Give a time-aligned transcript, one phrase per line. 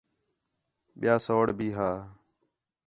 [0.99, 1.91] ٻِیا سَوڑ بھی ہا